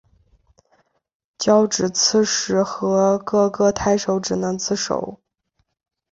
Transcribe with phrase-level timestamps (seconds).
[1.37, 5.21] 交址刺史和各个太守只能自守。